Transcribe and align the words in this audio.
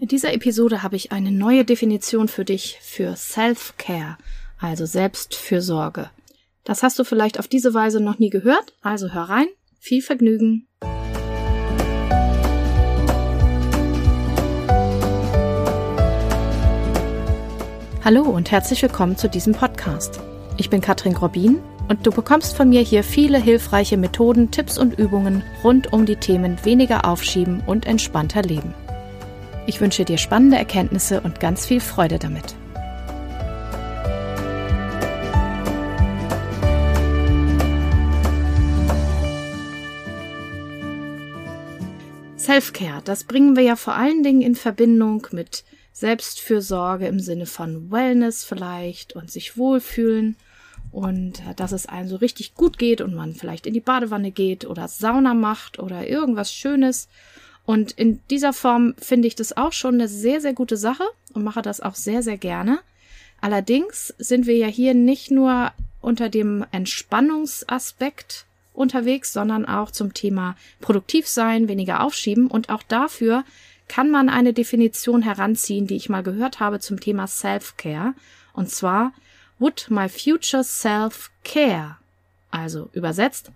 In 0.00 0.06
dieser 0.06 0.32
Episode 0.32 0.84
habe 0.84 0.94
ich 0.94 1.10
eine 1.10 1.32
neue 1.32 1.64
Definition 1.64 2.28
für 2.28 2.44
dich 2.44 2.78
für 2.80 3.16
Self-Care, 3.16 4.16
also 4.60 4.86
Selbstfürsorge. 4.86 6.10
Das 6.62 6.84
hast 6.84 7.00
du 7.00 7.04
vielleicht 7.04 7.40
auf 7.40 7.48
diese 7.48 7.74
Weise 7.74 7.98
noch 7.98 8.20
nie 8.20 8.30
gehört, 8.30 8.74
also 8.80 9.12
hör 9.12 9.24
rein. 9.24 9.48
Viel 9.80 10.00
Vergnügen. 10.00 10.68
Hallo 18.04 18.22
und 18.22 18.52
herzlich 18.52 18.80
willkommen 18.80 19.16
zu 19.16 19.28
diesem 19.28 19.52
Podcast. 19.52 20.20
Ich 20.58 20.70
bin 20.70 20.80
Katrin 20.80 21.14
Grobin 21.14 21.58
und 21.88 22.06
du 22.06 22.12
bekommst 22.12 22.56
von 22.56 22.68
mir 22.68 22.82
hier 22.82 23.02
viele 23.02 23.42
hilfreiche 23.42 23.96
Methoden, 23.96 24.52
Tipps 24.52 24.78
und 24.78 24.96
Übungen 24.96 25.42
rund 25.64 25.92
um 25.92 26.06
die 26.06 26.16
Themen 26.16 26.64
weniger 26.64 27.04
aufschieben 27.04 27.64
und 27.66 27.84
entspannter 27.84 28.42
leben. 28.42 28.72
Ich 29.68 29.82
wünsche 29.82 30.06
dir 30.06 30.16
spannende 30.16 30.56
Erkenntnisse 30.56 31.20
und 31.20 31.40
ganz 31.40 31.66
viel 31.66 31.80
Freude 31.80 32.18
damit. 32.18 32.56
Self-Care, 42.38 43.02
das 43.04 43.24
bringen 43.24 43.56
wir 43.56 43.62
ja 43.62 43.76
vor 43.76 43.94
allen 43.94 44.22
Dingen 44.22 44.40
in 44.40 44.54
Verbindung 44.54 45.26
mit 45.32 45.64
Selbstfürsorge 45.92 47.06
im 47.06 47.20
Sinne 47.20 47.44
von 47.44 47.90
Wellness 47.90 48.44
vielleicht 48.44 49.12
und 49.16 49.30
sich 49.30 49.58
wohlfühlen 49.58 50.36
und 50.92 51.40
äh, 51.40 51.54
dass 51.54 51.72
es 51.72 51.84
einem 51.84 52.08
so 52.08 52.16
richtig 52.16 52.54
gut 52.54 52.78
geht 52.78 53.02
und 53.02 53.14
man 53.14 53.34
vielleicht 53.34 53.66
in 53.66 53.74
die 53.74 53.80
Badewanne 53.80 54.30
geht 54.30 54.64
oder 54.64 54.88
Sauna 54.88 55.34
macht 55.34 55.78
oder 55.78 56.08
irgendwas 56.08 56.54
Schönes 56.54 57.08
und 57.68 57.92
in 57.92 58.20
dieser 58.30 58.54
Form 58.54 58.94
finde 58.96 59.28
ich 59.28 59.34
das 59.34 59.54
auch 59.54 59.74
schon 59.74 59.96
eine 59.96 60.08
sehr, 60.08 60.40
sehr 60.40 60.54
gute 60.54 60.78
Sache 60.78 61.04
und 61.34 61.44
mache 61.44 61.60
das 61.60 61.82
auch 61.82 61.96
sehr, 61.96 62.22
sehr 62.22 62.38
gerne. 62.38 62.78
Allerdings 63.42 64.14
sind 64.16 64.46
wir 64.46 64.56
ja 64.56 64.68
hier 64.68 64.94
nicht 64.94 65.30
nur 65.30 65.72
unter 66.00 66.30
dem 66.30 66.64
Entspannungsaspekt 66.72 68.46
unterwegs, 68.72 69.34
sondern 69.34 69.66
auch 69.66 69.90
zum 69.90 70.14
Thema 70.14 70.56
produktiv 70.80 71.28
sein, 71.28 71.68
weniger 71.68 72.02
aufschieben. 72.02 72.46
Und 72.46 72.70
auch 72.70 72.82
dafür 72.82 73.44
kann 73.86 74.10
man 74.10 74.30
eine 74.30 74.54
Definition 74.54 75.20
heranziehen, 75.20 75.86
die 75.86 75.96
ich 75.96 76.08
mal 76.08 76.22
gehört 76.22 76.60
habe 76.60 76.80
zum 76.80 77.00
Thema 77.00 77.26
Self-Care. 77.26 78.14
Und 78.54 78.70
zwar, 78.70 79.12
would 79.58 79.88
my 79.90 80.08
future 80.08 80.64
self 80.64 81.30
care? 81.44 81.98
Also 82.50 82.88
übersetzt, 82.94 83.52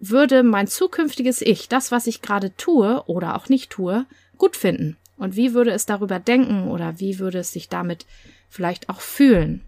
würde 0.00 0.42
mein 0.42 0.66
zukünftiges 0.66 1.40
Ich 1.42 1.68
das, 1.68 1.90
was 1.90 2.06
ich 2.06 2.22
gerade 2.22 2.54
tue 2.56 3.02
oder 3.06 3.36
auch 3.36 3.48
nicht 3.48 3.70
tue, 3.70 4.06
gut 4.38 4.56
finden? 4.56 4.96
Und 5.16 5.36
wie 5.36 5.54
würde 5.54 5.70
es 5.70 5.86
darüber 5.86 6.18
denken 6.18 6.68
oder 6.68 7.00
wie 7.00 7.18
würde 7.18 7.38
es 7.38 7.52
sich 7.52 7.68
damit 7.68 8.04
vielleicht 8.50 8.88
auch 8.88 9.00
fühlen? 9.00 9.62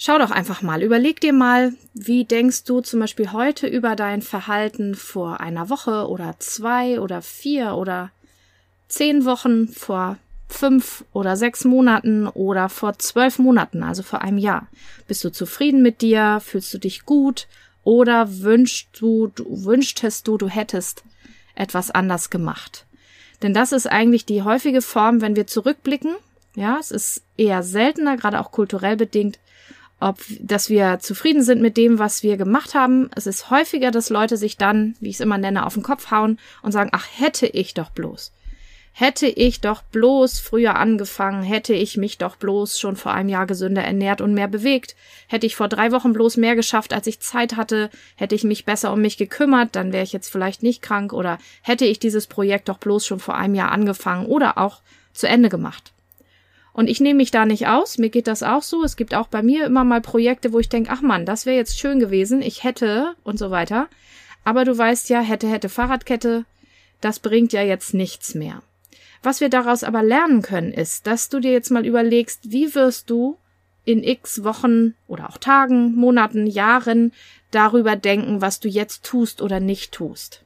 Schau 0.00 0.16
doch 0.18 0.30
einfach 0.30 0.62
mal, 0.62 0.82
überleg 0.82 1.20
dir 1.20 1.32
mal, 1.32 1.72
wie 1.92 2.24
denkst 2.24 2.62
du 2.64 2.80
zum 2.80 3.00
Beispiel 3.00 3.32
heute 3.32 3.66
über 3.66 3.96
dein 3.96 4.22
Verhalten 4.22 4.94
vor 4.94 5.40
einer 5.40 5.70
Woche 5.70 6.08
oder 6.08 6.36
zwei 6.38 7.00
oder 7.00 7.20
vier 7.20 7.74
oder 7.74 8.12
zehn 8.86 9.24
Wochen, 9.24 9.66
vor 9.66 10.16
fünf 10.48 11.04
oder 11.12 11.36
sechs 11.36 11.64
Monaten 11.64 12.28
oder 12.28 12.68
vor 12.68 12.98
zwölf 12.98 13.40
Monaten, 13.40 13.82
also 13.82 14.04
vor 14.04 14.22
einem 14.22 14.38
Jahr. 14.38 14.68
Bist 15.08 15.24
du 15.24 15.30
zufrieden 15.30 15.82
mit 15.82 16.00
dir? 16.00 16.40
Fühlst 16.44 16.72
du 16.72 16.78
dich 16.78 17.04
gut? 17.04 17.48
Oder 17.88 18.40
wünschst 18.42 18.88
du, 19.00 19.28
du 19.28 19.64
wünschtest 19.64 20.28
du, 20.28 20.36
du 20.36 20.46
hättest 20.50 21.04
etwas 21.54 21.90
anders 21.90 22.28
gemacht? 22.28 22.84
Denn 23.40 23.54
das 23.54 23.72
ist 23.72 23.86
eigentlich 23.86 24.26
die 24.26 24.42
häufige 24.42 24.82
Form, 24.82 25.22
wenn 25.22 25.36
wir 25.36 25.46
zurückblicken. 25.46 26.14
Ja, 26.54 26.76
es 26.78 26.90
ist 26.90 27.22
eher 27.38 27.62
seltener, 27.62 28.18
gerade 28.18 28.40
auch 28.40 28.52
kulturell 28.52 28.96
bedingt, 28.96 29.38
ob, 30.00 30.18
dass 30.38 30.68
wir 30.68 30.98
zufrieden 30.98 31.42
sind 31.42 31.62
mit 31.62 31.78
dem, 31.78 31.98
was 31.98 32.22
wir 32.22 32.36
gemacht 32.36 32.74
haben. 32.74 33.08
Es 33.14 33.26
ist 33.26 33.48
häufiger, 33.48 33.90
dass 33.90 34.10
Leute 34.10 34.36
sich 34.36 34.58
dann, 34.58 34.94
wie 35.00 35.08
ich 35.08 35.14
es 35.14 35.22
immer 35.22 35.38
nenne, 35.38 35.64
auf 35.64 35.72
den 35.72 35.82
Kopf 35.82 36.10
hauen 36.10 36.38
und 36.60 36.72
sagen, 36.72 36.90
ach, 36.92 37.06
hätte 37.16 37.46
ich 37.46 37.72
doch 37.72 37.88
bloß. 37.88 38.32
Hätte 39.00 39.28
ich 39.28 39.60
doch 39.60 39.82
bloß 39.82 40.40
früher 40.40 40.74
angefangen, 40.74 41.44
hätte 41.44 41.72
ich 41.72 41.96
mich 41.96 42.18
doch 42.18 42.34
bloß 42.34 42.80
schon 42.80 42.96
vor 42.96 43.12
einem 43.12 43.28
Jahr 43.28 43.46
gesünder 43.46 43.84
ernährt 43.84 44.20
und 44.20 44.34
mehr 44.34 44.48
bewegt, 44.48 44.96
hätte 45.28 45.46
ich 45.46 45.54
vor 45.54 45.68
drei 45.68 45.92
Wochen 45.92 46.12
bloß 46.12 46.36
mehr 46.36 46.56
geschafft, 46.56 46.92
als 46.92 47.06
ich 47.06 47.20
Zeit 47.20 47.54
hatte, 47.54 47.90
hätte 48.16 48.34
ich 48.34 48.42
mich 48.42 48.64
besser 48.64 48.92
um 48.92 49.00
mich 49.00 49.16
gekümmert, 49.16 49.76
dann 49.76 49.92
wäre 49.92 50.02
ich 50.02 50.12
jetzt 50.12 50.32
vielleicht 50.32 50.64
nicht 50.64 50.82
krank 50.82 51.12
oder 51.12 51.38
hätte 51.62 51.84
ich 51.84 52.00
dieses 52.00 52.26
Projekt 52.26 52.68
doch 52.68 52.78
bloß 52.78 53.06
schon 53.06 53.20
vor 53.20 53.36
einem 53.36 53.54
Jahr 53.54 53.70
angefangen 53.70 54.26
oder 54.26 54.58
auch 54.58 54.80
zu 55.12 55.28
Ende 55.28 55.48
gemacht. 55.48 55.92
Und 56.72 56.90
ich 56.90 56.98
nehme 56.98 57.18
mich 57.18 57.30
da 57.30 57.46
nicht 57.46 57.68
aus, 57.68 57.98
mir 57.98 58.10
geht 58.10 58.26
das 58.26 58.42
auch 58.42 58.64
so. 58.64 58.82
Es 58.82 58.96
gibt 58.96 59.14
auch 59.14 59.28
bei 59.28 59.44
mir 59.44 59.66
immer 59.66 59.84
mal 59.84 60.00
Projekte, 60.00 60.52
wo 60.52 60.58
ich 60.58 60.70
denke, 60.70 60.90
ach 60.92 61.02
man, 61.02 61.24
das 61.24 61.46
wäre 61.46 61.56
jetzt 61.56 61.78
schön 61.78 62.00
gewesen, 62.00 62.42
ich 62.42 62.64
hätte 62.64 63.14
und 63.22 63.38
so 63.38 63.52
weiter. 63.52 63.86
Aber 64.42 64.64
du 64.64 64.76
weißt 64.76 65.08
ja, 65.08 65.20
hätte, 65.20 65.48
hätte 65.48 65.68
Fahrradkette, 65.68 66.46
das 67.00 67.20
bringt 67.20 67.52
ja 67.52 67.62
jetzt 67.62 67.94
nichts 67.94 68.34
mehr. 68.34 68.60
Was 69.22 69.40
wir 69.40 69.48
daraus 69.48 69.84
aber 69.84 70.02
lernen 70.02 70.42
können, 70.42 70.72
ist, 70.72 71.06
dass 71.06 71.28
du 71.28 71.40
dir 71.40 71.52
jetzt 71.52 71.70
mal 71.70 71.86
überlegst, 71.86 72.52
wie 72.52 72.74
wirst 72.74 73.10
du 73.10 73.38
in 73.84 74.04
x 74.04 74.44
Wochen 74.44 74.94
oder 75.06 75.30
auch 75.30 75.38
Tagen, 75.38 75.94
Monaten, 75.94 76.46
Jahren 76.46 77.12
darüber 77.50 77.96
denken, 77.96 78.42
was 78.42 78.60
du 78.60 78.68
jetzt 78.68 79.02
tust 79.04 79.40
oder 79.40 79.60
nicht 79.60 79.92
tust. 79.92 80.44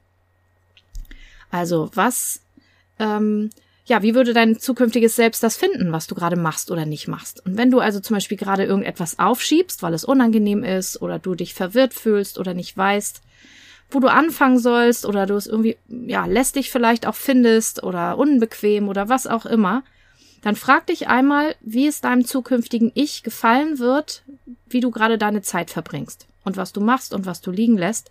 Also 1.50 1.91
was, 1.94 2.43
ähm, 2.99 3.50
ja, 3.84 4.03
wie 4.03 4.15
würde 4.15 4.33
dein 4.33 4.59
zukünftiges 4.59 5.16
Selbst 5.16 5.43
das 5.43 5.56
finden, 5.56 5.91
was 5.91 6.06
du 6.06 6.15
gerade 6.15 6.37
machst 6.37 6.71
oder 6.71 6.87
nicht 6.87 7.09
machst? 7.09 7.44
Und 7.44 7.59
wenn 7.59 7.71
du 7.71 7.81
also 7.81 7.99
zum 7.99 8.15
Beispiel 8.15 8.39
gerade 8.39 8.65
irgendetwas 8.65 9.19
aufschiebst, 9.19 9.83
weil 9.83 9.93
es 9.93 10.04
unangenehm 10.04 10.62
ist 10.62 11.03
oder 11.03 11.19
du 11.19 11.34
dich 11.34 11.53
verwirrt 11.53 11.94
fühlst 11.94 12.39
oder 12.39 12.54
nicht 12.54 12.77
weißt, 12.77 13.22
wo 13.94 14.00
du 14.00 14.08
anfangen 14.10 14.58
sollst 14.58 15.06
oder 15.06 15.26
du 15.26 15.34
es 15.34 15.47
irgendwie, 15.47 15.76
ja, 15.88 16.26
lästig 16.26 16.70
vielleicht 16.70 17.06
auch 17.06 17.14
findest 17.14 17.82
oder 17.82 18.19
unbequem 18.19 18.88
oder 18.88 19.08
was 19.08 19.26
auch 19.26 19.47
immer, 19.47 19.82
dann 20.42 20.56
frag 20.56 20.86
dich 20.86 21.08
einmal, 21.08 21.54
wie 21.60 21.86
es 21.86 22.00
deinem 22.00 22.25
zukünftigen 22.25 22.91
Ich 22.94 23.22
gefallen 23.22 23.78
wird, 23.78 24.25
wie 24.69 24.80
du 24.80 24.91
gerade 24.91 25.19
deine 25.19 25.42
Zeit 25.42 25.70
verbringst 25.70 26.26
und 26.44 26.56
was 26.56 26.72
du 26.72 26.80
machst 26.80 27.14
und 27.14 27.26
was 27.26 27.41
du 27.41 27.50
liegen 27.50 27.78
lässt. 27.78 28.10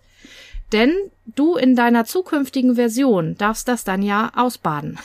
Denn 0.72 0.94
du 1.26 1.56
in 1.56 1.76
deiner 1.76 2.06
zukünftigen 2.06 2.76
Version 2.76 3.36
darfst 3.36 3.68
das 3.68 3.84
dann 3.84 4.00
ja 4.00 4.32
ausbaden. 4.34 4.98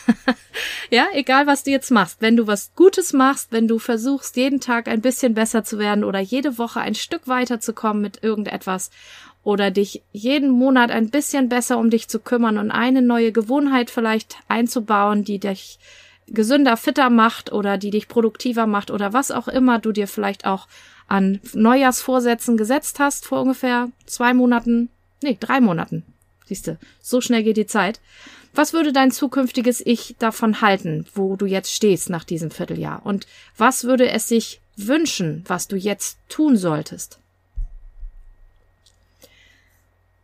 ja, 0.90 1.08
egal 1.14 1.46
was 1.46 1.66
du 1.66 1.72
jetzt 1.72 1.92
machst. 1.92 2.22
Wenn 2.22 2.38
du 2.38 2.48
was 2.48 2.72
Gutes 2.76 3.12
machst, 3.12 3.52
wenn 3.52 3.68
du 3.68 3.78
versuchst, 3.78 4.38
jeden 4.38 4.62
Tag 4.62 4.88
ein 4.88 5.02
bisschen 5.02 5.34
besser 5.34 5.66
zu 5.66 5.78
werden 5.78 6.06
oder 6.06 6.20
jede 6.20 6.58
Woche 6.58 6.80
ein 6.80 6.96
Stück 6.96 7.28
weiterzukommen 7.28 8.02
mit 8.02 8.24
irgendetwas 8.24 8.92
oder 9.48 9.72
dich 9.72 10.04
jeden 10.12 10.50
Monat 10.50 10.92
ein 10.92 11.10
bisschen 11.10 11.48
besser 11.48 11.78
um 11.78 11.90
dich 11.90 12.10
zu 12.10 12.20
kümmern 12.20 12.58
und 12.58 12.70
eine 12.70 13.02
neue 13.02 13.32
Gewohnheit 13.32 13.90
vielleicht 13.90 14.36
einzubauen, 14.50 15.24
die 15.24 15.40
dich 15.40 15.80
gesünder, 16.28 16.76
fitter 16.76 17.10
macht 17.10 17.54
oder 17.54 17.78
die 17.78 17.90
dich 17.90 18.10
produktiver 18.10 18.68
macht 18.68 18.92
oder 18.92 19.14
was 19.14 19.32
auch 19.32 19.48
immer 19.48 19.80
du 19.80 19.94
dir 19.94 20.10
vielleicht 20.10 20.46
auch 20.46 20.68
an 21.08 21.40
Neujahrsvorsätzen 21.54 22.58
gesetzt 22.58 23.00
hast 23.00 23.26
vor 23.26 23.40
ungefähr 23.40 23.90
zwei 24.06 24.34
Monaten, 24.34 24.90
nee, 25.24 25.38
drei 25.40 25.62
Monaten. 25.62 26.04
Siehste, 26.46 26.78
so 27.00 27.22
schnell 27.22 27.44
geht 27.44 27.56
die 27.56 27.68
Zeit. 27.68 28.02
Was 28.54 28.74
würde 28.74 28.92
dein 28.92 29.12
zukünftiges 29.12 29.82
Ich 29.86 30.18
davon 30.20 30.60
halten, 30.60 31.06
wo 31.16 31.38
du 31.38 31.46
jetzt 31.46 31.72
stehst 31.72 32.10
nach 32.10 32.26
diesem 32.26 32.52
Vierteljahr? 32.52 33.06
Und 33.06 33.28
was 33.56 33.86
würde 33.86 34.12
es 34.12 34.28
sich 34.28 34.60
wünschen, 34.76 35.46
was 35.48 35.70
du 35.70 35.78
jetzt 35.78 36.18
tun 36.28 36.58
solltest? 36.58 37.22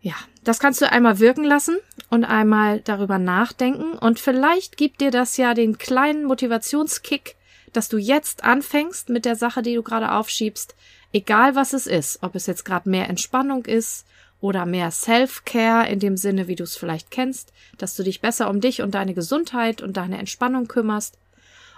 Ja, 0.04 0.16
das 0.44 0.60
kannst 0.60 0.82
du 0.82 0.92
einmal 0.92 1.20
wirken 1.20 1.46
lassen 1.46 1.78
und 2.10 2.26
einmal 2.26 2.82
darüber 2.82 3.20
nachdenken. 3.20 3.94
Und 3.94 4.20
vielleicht 4.20 4.76
gibt 4.76 5.00
dir 5.00 5.12
das 5.12 5.38
ja 5.38 5.54
den 5.54 5.78
kleinen 5.78 6.26
Motivationskick, 6.26 7.38
dass 7.72 7.88
du 7.88 7.98
jetzt 7.98 8.44
anfängst 8.44 9.08
mit 9.08 9.24
der 9.24 9.38
Sache, 9.38 9.62
die 9.62 9.76
du 9.76 9.82
gerade 9.82 10.12
aufschiebst, 10.12 10.76
egal 11.14 11.56
was 11.56 11.72
es 11.72 11.88
ist, 11.88 12.22
ob 12.22 12.36
es 12.36 12.48
jetzt 12.48 12.66
gerade 12.66 12.90
mehr 12.90 13.08
Entspannung 13.08 13.64
ist 13.64 14.06
oder 14.42 14.66
mehr 14.66 14.92
Self-Care 14.92 15.88
in 15.88 16.00
dem 16.00 16.18
Sinne, 16.18 16.50
wie 16.50 16.56
du 16.56 16.66
es 16.66 16.76
vielleicht 16.76 17.10
kennst, 17.10 17.54
dass 17.78 17.96
du 17.96 18.04
dich 18.04 18.20
besser 18.20 18.50
um 18.50 18.60
dich 18.60 18.82
und 18.82 18.92
deine 18.96 19.14
Gesundheit 19.14 19.82
und 19.82 19.96
deine 19.96 20.18
Entspannung 20.18 20.68
kümmerst. 20.68 21.18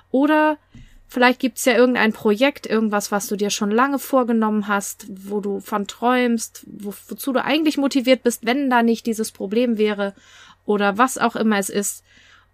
Oder 0.10 0.57
Vielleicht 1.07 1.40
gibt's 1.40 1.66
ja 1.66 1.74
irgendein 1.74 2.13
Projekt, 2.13 2.66
irgendwas, 2.66 3.12
was 3.12 3.28
du 3.28 3.36
dir 3.36 3.50
schon 3.50 3.72
lange 3.72 4.00
vorgenommen 4.00 4.68
hast, 4.68 5.06
wo 5.10 5.40
du 5.40 5.60
von 5.60 5.88
träumst, 5.88 6.66
wo, 6.68 6.94
wozu 7.07 7.31
du 7.31 7.44
eigentlich 7.44 7.78
motiviert 7.78 8.24
bist, 8.24 8.46
wenn 8.46 8.69
da 8.69 8.84
nicht 8.84 9.06
dieses 9.06 9.31
Problem 9.31 9.78
wäre 9.78 10.13
oder 10.66 10.98
was 10.98 11.18
auch 11.18 11.36
immer 11.36 11.57
es 11.57 11.69
ist. 11.69 12.04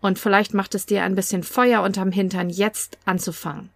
Und 0.01 0.19
vielleicht 0.19 0.53
macht 0.53 0.75
es 0.75 0.85
dir 0.85 1.03
ein 1.03 1.15
bisschen 1.15 1.43
Feuer 1.43 1.81
unterm 1.83 2.11
Hintern, 2.11 2.49
jetzt 2.49 2.97
anzufangen. 3.05 3.69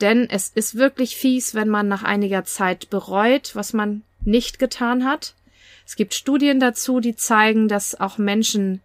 Denn 0.00 0.28
es 0.30 0.48
ist 0.54 0.76
wirklich 0.76 1.16
fies, 1.16 1.54
wenn 1.54 1.68
man 1.68 1.88
nach 1.88 2.04
einiger 2.04 2.44
Zeit 2.44 2.90
bereut, 2.90 3.54
was 3.54 3.72
man 3.72 4.02
nicht 4.20 4.58
getan 4.58 5.04
hat. 5.04 5.34
Es 5.86 5.96
gibt 5.96 6.14
Studien 6.14 6.60
dazu, 6.60 7.00
die 7.00 7.16
zeigen, 7.16 7.66
dass 7.66 7.98
auch 7.98 8.18
Menschen 8.18 8.80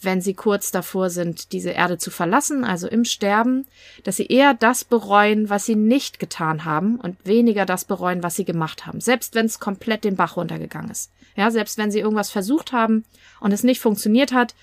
wenn 0.00 0.20
sie 0.20 0.34
kurz 0.34 0.70
davor 0.70 1.10
sind, 1.10 1.52
diese 1.52 1.70
Erde 1.70 1.98
zu 1.98 2.10
verlassen, 2.10 2.64
also 2.64 2.86
im 2.86 3.04
Sterben, 3.04 3.66
dass 4.04 4.16
sie 4.16 4.26
eher 4.26 4.54
das 4.54 4.84
bereuen, 4.84 5.50
was 5.50 5.66
sie 5.66 5.74
nicht 5.74 6.20
getan 6.20 6.64
haben 6.64 7.00
und 7.00 7.16
weniger 7.24 7.66
das 7.66 7.84
bereuen, 7.84 8.22
was 8.22 8.36
sie 8.36 8.44
gemacht 8.44 8.86
haben, 8.86 9.00
selbst 9.00 9.34
wenn 9.34 9.46
es 9.46 9.58
komplett 9.58 10.04
den 10.04 10.16
Bach 10.16 10.36
runtergegangen 10.36 10.90
ist. 10.90 11.10
Ja, 11.36 11.50
selbst 11.50 11.78
wenn 11.78 11.90
sie 11.90 12.00
irgendwas 12.00 12.30
versucht 12.30 12.72
haben 12.72 13.04
und 13.40 13.52
es 13.52 13.64
nicht 13.64 13.80
funktioniert 13.80 14.32
hat, 14.32 14.54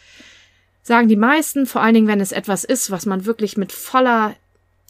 sagen 0.84 1.08
die 1.08 1.16
meisten, 1.16 1.66
vor 1.66 1.82
allen 1.82 1.96
Dingen, 1.96 2.08
wenn 2.08 2.22
es 2.22 2.32
etwas 2.32 2.64
ist, 2.64 2.92
was 2.92 3.06
man 3.06 3.26
wirklich 3.26 3.58
mit 3.58 3.72
voller 3.72 4.36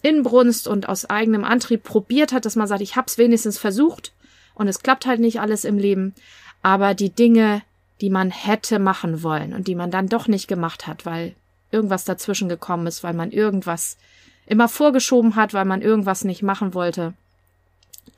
Inbrunst 0.01 0.67
und 0.67 0.87
aus 0.87 1.05
eigenem 1.05 1.43
Antrieb 1.43 1.83
probiert 1.83 2.31
hat, 2.33 2.45
dass 2.45 2.55
man 2.55 2.67
sagt, 2.67 2.81
ich 2.81 2.95
hab's 2.95 3.17
wenigstens 3.17 3.57
versucht 3.57 4.11
und 4.53 4.67
es 4.67 4.83
klappt 4.83 5.07
halt 5.07 5.19
nicht 5.19 5.39
alles 5.39 5.65
im 5.65 5.79
Leben, 5.79 6.13
aber 6.61 6.93
die 6.93 7.09
Dinge, 7.09 7.63
die 8.01 8.09
man 8.09 8.31
hätte 8.31 8.79
machen 8.79 9.23
wollen 9.23 9.53
und 9.53 9.67
die 9.67 9.75
man 9.75 9.91
dann 9.91 10.07
doch 10.07 10.27
nicht 10.27 10.47
gemacht 10.47 10.87
hat, 10.87 11.05
weil 11.05 11.35
irgendwas 11.71 12.05
dazwischen 12.05 12.49
gekommen 12.49 12.87
ist, 12.87 13.03
weil 13.03 13.13
man 13.13 13.31
irgendwas 13.31 13.97
immer 14.45 14.67
vorgeschoben 14.67 15.35
hat, 15.35 15.53
weil 15.53 15.65
man 15.65 15.81
irgendwas 15.81 16.23
nicht 16.23 16.43
machen 16.43 16.73
wollte, 16.73 17.13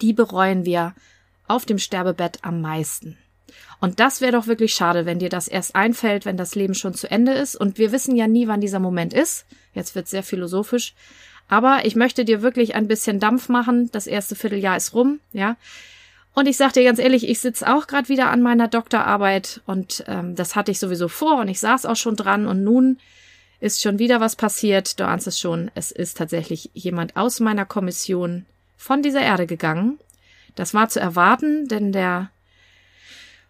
die 0.01 0.13
bereuen 0.13 0.65
wir 0.65 0.93
auf 1.47 1.65
dem 1.65 1.79
Sterbebett 1.79 2.39
am 2.41 2.61
meisten. 2.61 3.17
Und 3.79 3.99
das 3.99 4.21
wäre 4.21 4.31
doch 4.31 4.47
wirklich 4.47 4.73
schade, 4.73 5.05
wenn 5.05 5.19
dir 5.19 5.29
das 5.29 5.47
erst 5.47 5.75
einfällt, 5.75 6.25
wenn 6.25 6.37
das 6.37 6.55
Leben 6.55 6.73
schon 6.73 6.93
zu 6.93 7.09
Ende 7.09 7.33
ist. 7.33 7.55
Und 7.55 7.77
wir 7.77 7.91
wissen 7.91 8.15
ja 8.15 8.27
nie, 8.27 8.47
wann 8.47 8.61
dieser 8.61 8.79
Moment 8.79 9.13
ist. 9.13 9.45
Jetzt 9.73 9.95
wird 9.95 10.07
sehr 10.07 10.23
philosophisch. 10.23 10.95
Aber 11.47 11.85
ich 11.85 11.95
möchte 11.95 12.25
dir 12.25 12.41
wirklich 12.41 12.75
ein 12.75 12.87
bisschen 12.87 13.19
Dampf 13.19 13.49
machen. 13.49 13.89
Das 13.91 14.07
erste 14.07 14.35
Vierteljahr 14.35 14.75
ist 14.75 14.93
rum, 14.93 15.19
ja. 15.31 15.55
Und 16.37 16.45
ich 16.45 16.55
sag 16.55 16.73
dir 16.73 16.83
ganz 16.83 16.99
ehrlich, 16.99 17.27
ich 17.27 17.39
sitze 17.39 17.67
auch 17.67 17.87
gerade 17.87 18.09
wieder 18.09 18.29
an 18.29 18.43
meiner 18.43 18.67
Doktorarbeit 18.67 19.61
und 19.65 20.03
ähm, 20.05 20.35
das 20.35 20.55
hatte 20.55 20.69
ich 20.69 20.77
sowieso 20.77 21.07
vor 21.07 21.39
und 21.39 21.47
ich 21.47 21.59
saß 21.59 21.87
auch 21.87 21.95
schon 21.95 22.15
dran 22.15 22.45
und 22.45 22.63
nun 22.63 22.99
ist 23.59 23.81
schon 23.81 23.97
wieder 23.97 24.21
was 24.21 24.35
passiert. 24.35 24.99
Du 24.99 25.07
ahnst 25.07 25.25
es 25.25 25.39
schon, 25.39 25.71
es 25.73 25.91
ist 25.91 26.15
tatsächlich 26.15 26.69
jemand 26.75 27.17
aus 27.17 27.39
meiner 27.39 27.65
Kommission 27.65 28.45
von 28.77 29.01
dieser 29.01 29.21
Erde 29.21 29.47
gegangen. 29.47 29.97
Das 30.53 30.75
war 30.75 30.89
zu 30.89 30.99
erwarten, 30.99 31.67
denn 31.69 31.91
der 31.91 32.29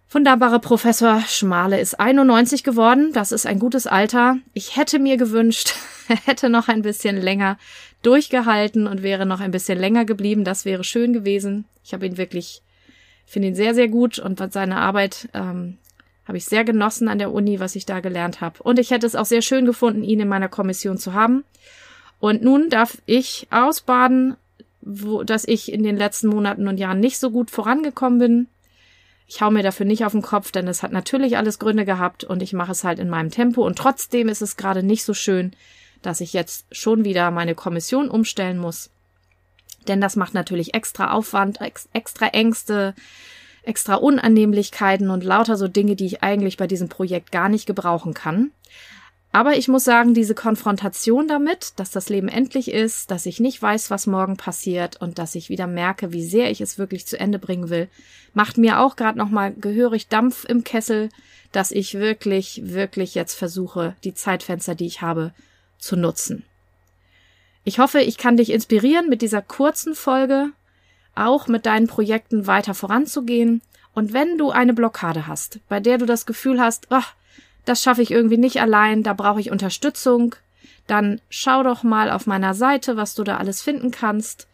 wunderbare 0.09 0.61
Professor 0.61 1.19
Schmale 1.27 1.81
ist 1.81 1.99
91 1.99 2.63
geworden. 2.63 3.11
Das 3.11 3.33
ist 3.33 3.45
ein 3.45 3.59
gutes 3.59 3.85
Alter. 3.85 4.37
Ich 4.53 4.77
hätte 4.77 4.97
mir 4.99 5.17
gewünscht, 5.17 5.73
er 6.07 6.21
hätte 6.25 6.49
noch 6.49 6.69
ein 6.69 6.83
bisschen 6.83 7.17
länger 7.17 7.57
durchgehalten 8.01 8.87
und 8.87 9.03
wäre 9.03 9.25
noch 9.25 9.41
ein 9.41 9.51
bisschen 9.51 9.77
länger 9.77 10.05
geblieben. 10.05 10.45
Das 10.45 10.63
wäre 10.63 10.85
schön 10.85 11.11
gewesen. 11.11 11.65
Ich 11.83 11.93
habe 11.93 12.05
ihn 12.05 12.15
wirklich 12.15 12.61
finde 13.27 13.49
ihn 13.49 13.55
sehr, 13.55 13.75
sehr 13.75 13.89
gut 13.89 14.17
und 14.17 14.41
seine 14.51 14.77
Arbeit 14.77 15.29
ähm, 15.33 15.77
habe 16.25 16.37
ich 16.37 16.45
sehr 16.45 16.63
genossen 16.63 17.07
an 17.07 17.19
der 17.19 17.31
Uni, 17.31 17.59
was 17.59 17.75
ich 17.75 17.85
da 17.85 17.99
gelernt 17.99 18.41
habe. 18.41 18.63
Und 18.63 18.79
ich 18.79 18.91
hätte 18.91 19.05
es 19.05 19.15
auch 19.15 19.25
sehr 19.25 19.41
schön 19.41 19.65
gefunden, 19.65 20.03
ihn 20.03 20.19
in 20.19 20.27
meiner 20.27 20.49
Kommission 20.49 20.97
zu 20.97 21.13
haben. 21.13 21.43
Und 22.19 22.41
nun 22.41 22.69
darf 22.69 22.97
ich 23.05 23.47
ausbaden, 23.51 24.35
wo, 24.81 25.23
dass 25.23 25.47
ich 25.47 25.71
in 25.71 25.83
den 25.83 25.97
letzten 25.97 26.27
Monaten 26.27 26.67
und 26.67 26.77
Jahren 26.77 26.99
nicht 26.99 27.19
so 27.19 27.29
gut 27.29 27.51
vorangekommen 27.51 28.19
bin. 28.19 28.47
Ich 29.27 29.41
hau 29.41 29.51
mir 29.51 29.63
dafür 29.63 29.85
nicht 29.85 30.05
auf 30.05 30.13
den 30.13 30.21
Kopf, 30.21 30.51
denn 30.51 30.67
es 30.67 30.83
hat 30.83 30.93
natürlich 30.93 31.37
alles 31.37 31.59
Gründe 31.59 31.85
gehabt 31.85 32.23
und 32.23 32.41
ich 32.41 32.53
mache 32.53 32.71
es 32.71 32.85
halt 32.85 32.97
in 32.97 33.09
meinem 33.09 33.29
Tempo. 33.29 33.65
Und 33.65 33.77
trotzdem 33.77 34.29
ist 34.29 34.41
es 34.41 34.55
gerade 34.55 34.83
nicht 34.83 35.03
so 35.03 35.13
schön, 35.13 35.51
dass 36.01 36.21
ich 36.21 36.33
jetzt 36.33 36.65
schon 36.71 37.03
wieder 37.03 37.29
meine 37.31 37.55
Kommission 37.55 38.09
umstellen 38.09 38.57
muss. 38.57 38.89
Denn 39.87 40.01
das 40.01 40.15
macht 40.15 40.33
natürlich 40.33 40.73
extra 40.73 41.11
Aufwand, 41.11 41.61
ex 41.61 41.87
extra 41.93 42.27
Ängste, 42.27 42.93
extra 43.63 43.95
Unannehmlichkeiten 43.95 45.09
und 45.09 45.23
lauter 45.23 45.57
so 45.57 45.67
Dinge, 45.67 45.95
die 45.95 46.05
ich 46.05 46.23
eigentlich 46.23 46.57
bei 46.57 46.67
diesem 46.67 46.89
Projekt 46.89 47.31
gar 47.31 47.49
nicht 47.49 47.65
gebrauchen 47.65 48.13
kann. 48.13 48.51
Aber 49.33 49.57
ich 49.57 49.67
muss 49.67 49.83
sagen, 49.83 50.13
diese 50.13 50.33
Konfrontation 50.33 51.27
damit, 51.27 51.73
dass 51.75 51.91
das 51.91 52.09
Leben 52.09 52.29
endlich 52.29 52.71
ist, 52.71 53.11
dass 53.11 53.25
ich 53.25 53.39
nicht 53.39 53.61
weiß, 53.61 53.91
was 53.91 54.07
morgen 54.07 54.37
passiert 54.37 54.99
und 55.01 55.19
dass 55.19 55.35
ich 55.35 55.49
wieder 55.49 55.67
merke, 55.67 56.13
wie 56.13 56.25
sehr 56.25 56.49
ich 56.49 56.61
es 56.61 56.77
wirklich 56.77 57.05
zu 57.05 57.19
Ende 57.19 57.37
bringen 57.37 57.69
will, 57.69 57.89
macht 58.33 58.57
mir 58.57 58.79
auch 58.79 58.95
gerade 58.95 59.17
noch 59.17 59.29
mal 59.29 59.53
gehörig 59.53 60.07
Dampf 60.07 60.45
im 60.45 60.63
Kessel, 60.63 61.09
dass 61.51 61.71
ich 61.71 61.95
wirklich, 61.95 62.61
wirklich 62.63 63.15
jetzt 63.15 63.35
versuche, 63.35 63.95
die 64.03 64.13
Zeitfenster, 64.13 64.75
die 64.75 64.87
ich 64.87 65.01
habe, 65.01 65.33
zu 65.77 65.97
nutzen. 65.97 66.43
Ich 67.67 67.79
hoffe, 67.79 67.99
ich 67.99 68.17
kann 68.17 68.37
dich 68.37 68.51
inspirieren, 68.53 69.09
mit 69.09 69.21
dieser 69.21 69.41
kurzen 69.41 69.93
Folge 69.93 70.51
auch 71.15 71.49
mit 71.49 71.65
deinen 71.65 71.87
Projekten 71.87 72.47
weiter 72.47 72.73
voranzugehen. 72.73 73.61
Und 73.93 74.13
wenn 74.13 74.37
du 74.37 74.51
eine 74.51 74.73
Blockade 74.73 75.27
hast, 75.27 75.59
bei 75.67 75.81
der 75.81 75.97
du 75.97 76.05
das 76.05 76.25
Gefühl 76.25 76.61
hast, 76.61 76.87
ach, 76.91 77.13
das 77.65 77.83
schaffe 77.83 78.01
ich 78.01 78.11
irgendwie 78.11 78.37
nicht 78.37 78.61
allein, 78.61 79.03
da 79.03 79.11
brauche 79.11 79.41
ich 79.41 79.51
Unterstützung, 79.51 80.33
dann 80.87 81.19
schau 81.29 81.61
doch 81.61 81.83
mal 81.83 82.09
auf 82.09 82.25
meiner 82.25 82.53
Seite, 82.53 82.95
was 82.95 83.15
du 83.15 83.25
da 83.25 83.35
alles 83.35 83.61
finden 83.61 83.91
kannst. 83.91 84.47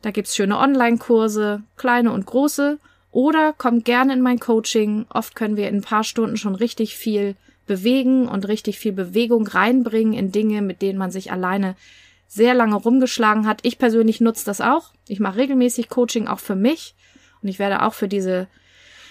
Da 0.00 0.10
gibt's 0.10 0.34
schöne 0.34 0.56
Online-Kurse, 0.58 1.62
kleine 1.76 2.12
und 2.12 2.24
große. 2.24 2.78
Oder 3.12 3.52
komm 3.58 3.84
gerne 3.84 4.14
in 4.14 4.22
mein 4.22 4.40
Coaching. 4.40 5.04
Oft 5.10 5.34
können 5.34 5.58
wir 5.58 5.68
in 5.68 5.76
ein 5.76 5.82
paar 5.82 6.02
Stunden 6.02 6.38
schon 6.38 6.54
richtig 6.54 6.96
viel 6.96 7.36
bewegen 7.66 8.26
und 8.26 8.48
richtig 8.48 8.78
viel 8.78 8.92
Bewegung 8.92 9.46
reinbringen 9.46 10.14
in 10.14 10.32
Dinge, 10.32 10.62
mit 10.62 10.80
denen 10.80 10.98
man 10.98 11.10
sich 11.10 11.30
alleine 11.30 11.76
sehr 12.26 12.54
lange 12.54 12.76
rumgeschlagen 12.76 13.46
hat. 13.46 13.60
Ich 13.62 13.78
persönlich 13.78 14.20
nutze 14.20 14.44
das 14.44 14.60
auch. 14.60 14.92
Ich 15.08 15.20
mache 15.20 15.38
regelmäßig 15.38 15.88
Coaching 15.88 16.26
auch 16.26 16.40
für 16.40 16.56
mich 16.56 16.94
und 17.42 17.48
ich 17.48 17.58
werde 17.58 17.82
auch 17.82 17.94
für 17.94 18.08
diese 18.08 18.48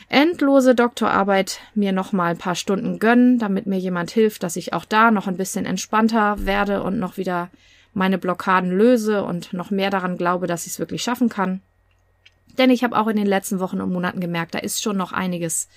endlose 0.10 0.76
Doktorarbeit 0.76 1.60
mir 1.74 1.92
noch 1.92 2.12
mal 2.12 2.32
ein 2.32 2.38
paar 2.38 2.56
Stunden 2.56 3.00
gönnen, 3.00 3.40
damit 3.40 3.66
mir 3.66 3.80
jemand 3.80 4.12
hilft, 4.12 4.44
dass 4.44 4.56
ich 4.56 4.74
auch 4.74 4.86
da 4.86 5.12
noch 5.12 5.28
ein 5.28 5.38
bisschen 5.38 5.66
entspannter 5.66 6.46
werde 6.46 6.84
und 6.84 7.00
noch 7.00 7.18
wieder 7.18 7.50
meine 7.94 8.18
Blockaden 8.18 8.72
löse 8.72 9.24
und 9.24 9.54
noch 9.54 9.72
mehr 9.72 9.90
daran 9.90 10.18
glaube, 10.18 10.48
dass 10.48 10.66
ich 10.66 10.74
es 10.74 10.80
wirklich 10.80 11.04
schaffen 11.04 11.30
kann. 11.30 11.62
Denn 12.58 12.70
ich 12.70 12.84
habe 12.84 12.98
auch 12.98 13.08
in 13.08 13.18
den 13.18 13.26
letzten 13.26 13.60
Wochen 13.60 13.82
und 13.82 13.92
Monaten 13.92 14.20
gemerkt, 14.20 14.54
da 14.54 14.60
ist 14.60 14.82
schon 14.82 14.98
noch 14.98 15.12
einiges, 15.12 15.68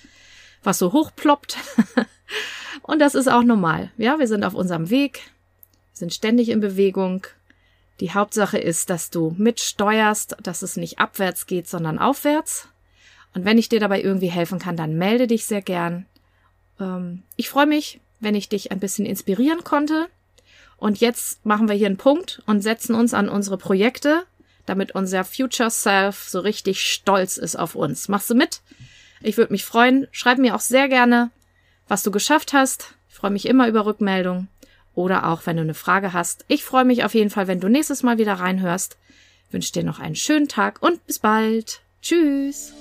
was 0.63 0.77
so 0.77 0.93
hochploppt. 0.93 1.57
und 2.83 2.99
das 2.99 3.15
ist 3.15 3.27
auch 3.27 3.43
normal. 3.43 3.91
Ja, 3.97 4.19
wir 4.19 4.27
sind 4.27 4.43
auf 4.43 4.53
unserem 4.53 4.89
Weg 4.89 5.21
sind 5.97 6.13
ständig 6.13 6.49
in 6.49 6.59
Bewegung. 6.59 7.25
Die 7.99 8.13
Hauptsache 8.13 8.57
ist, 8.57 8.89
dass 8.89 9.09
du 9.09 9.33
mitsteuerst, 9.37 10.37
dass 10.41 10.61
es 10.61 10.77
nicht 10.77 10.99
abwärts 10.99 11.47
geht, 11.47 11.67
sondern 11.67 11.99
aufwärts. 11.99 12.67
Und 13.33 13.45
wenn 13.45 13.57
ich 13.57 13.69
dir 13.69 13.79
dabei 13.79 14.01
irgendwie 14.01 14.29
helfen 14.29 14.59
kann, 14.59 14.77
dann 14.77 14.97
melde 14.97 15.27
dich 15.27 15.45
sehr 15.45 15.61
gern. 15.61 16.05
Ähm, 16.79 17.23
ich 17.35 17.49
freue 17.49 17.65
mich, 17.65 17.99
wenn 18.19 18.35
ich 18.35 18.49
dich 18.49 18.71
ein 18.71 18.79
bisschen 18.79 19.05
inspirieren 19.05 19.63
konnte. 19.63 20.07
Und 20.77 20.99
jetzt 20.99 21.45
machen 21.45 21.67
wir 21.67 21.75
hier 21.75 21.87
einen 21.87 21.97
Punkt 21.97 22.41
und 22.45 22.61
setzen 22.61 22.93
uns 22.93 23.13
an 23.13 23.29
unsere 23.29 23.57
Projekte, 23.57 24.23
damit 24.67 24.93
unser 24.93 25.23
Future 25.23 25.71
Self 25.71 26.27
so 26.29 26.39
richtig 26.39 26.81
stolz 26.81 27.37
ist 27.37 27.55
auf 27.57 27.73
uns. 27.73 28.09
Machst 28.09 28.29
du 28.29 28.35
mit? 28.35 28.61
Ich 29.21 29.37
würde 29.37 29.53
mich 29.53 29.65
freuen. 29.65 30.07
Schreib 30.11 30.37
mir 30.37 30.55
auch 30.55 30.61
sehr 30.61 30.87
gerne, 30.87 31.31
was 31.87 32.03
du 32.03 32.11
geschafft 32.11 32.53
hast. 32.53 32.93
Ich 33.09 33.15
freue 33.15 33.31
mich 33.31 33.47
immer 33.47 33.67
über 33.67 33.87
Rückmeldungen 33.87 34.49
oder 34.97 35.27
auch 35.27 35.45
wenn 35.45 35.57
du 35.57 35.61
eine 35.61 35.75
Frage 35.75 36.11
hast. 36.11 36.43
Ich 36.47 36.63
freue 36.63 36.83
mich 36.83 37.05
auf 37.05 37.13
jeden 37.13 37.29
Fall, 37.29 37.47
wenn 37.47 37.59
du 37.59 37.69
nächstes 37.69 38.01
Mal 38.01 38.17
wieder 38.17 38.33
reinhörst. 38.33 38.97
Wünsche 39.51 39.71
dir 39.71 39.83
noch 39.83 39.99
einen 39.99 40.15
schönen 40.15 40.47
Tag 40.47 40.81
und 40.81 41.05
bis 41.05 41.19
bald. 41.19 41.81
Tschüss. 42.01 42.73